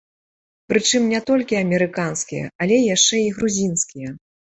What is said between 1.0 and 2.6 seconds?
не толькі амерыканскія,